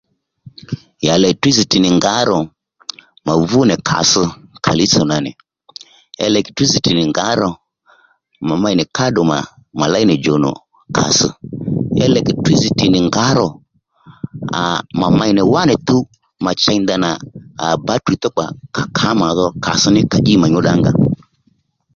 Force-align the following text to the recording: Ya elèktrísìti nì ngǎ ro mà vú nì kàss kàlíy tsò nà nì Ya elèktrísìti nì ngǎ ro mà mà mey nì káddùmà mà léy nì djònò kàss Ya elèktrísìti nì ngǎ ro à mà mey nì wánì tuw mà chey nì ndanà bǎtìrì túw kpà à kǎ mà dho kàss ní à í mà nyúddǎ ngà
Ya 1.05 1.11
elèktrísìti 1.19 1.77
nì 1.81 1.89
ngǎ 1.97 2.13
ro 2.29 2.39
mà 3.25 3.33
vú 3.49 3.59
nì 3.69 3.75
kàss 3.87 4.11
kàlíy 4.65 4.89
tsò 4.91 5.01
nà 5.09 5.17
nì 5.25 5.31
Ya 6.17 6.23
elèktrísìti 6.31 6.91
nì 6.97 7.03
ngǎ 7.11 7.25
ro 7.41 7.49
mà 8.47 8.53
mà 8.55 8.55
mey 8.63 8.75
nì 8.77 8.83
káddùmà 8.95 9.37
mà 9.79 9.85
léy 9.93 10.05
nì 10.09 10.15
djònò 10.19 10.51
kàss 10.95 11.19
Ya 11.97 12.03
elèktrísìti 12.09 12.85
nì 12.93 12.99
ngǎ 13.07 13.25
ro 13.39 13.47
à 14.61 14.61
mà 14.99 15.07
mey 15.19 15.31
nì 15.37 15.43
wánì 15.53 15.75
tuw 15.87 16.03
mà 16.43 16.51
chey 16.61 16.77
nì 16.79 16.83
ndanà 16.83 17.09
bǎtìrì 17.85 18.15
túw 18.21 18.33
kpà 18.35 18.45
à 18.79 18.81
kǎ 18.97 19.09
mà 19.21 19.27
dho 19.37 19.45
kàss 19.65 19.83
ní 19.95 20.01
à 20.15 20.17
í 20.31 20.33
mà 20.41 20.47
nyúddǎ 20.51 20.73
ngà 20.81 20.91